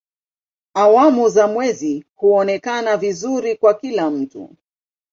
Awamu 0.73 1.29
za 1.29 1.47
mwezi 1.47 2.05
huonekana 2.15 2.97
vizuri 2.97 3.55
kwa 3.55 3.73
kila 3.73 4.09
mtu. 4.09 4.55